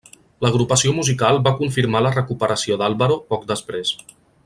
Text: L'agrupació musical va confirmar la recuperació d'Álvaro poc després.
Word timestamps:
L'agrupació 0.45 0.93
musical 0.99 1.37
va 1.49 1.53
confirmar 1.61 2.03
la 2.07 2.13
recuperació 2.17 2.79
d'Álvaro 2.83 3.19
poc 3.35 3.47
després. 3.53 3.95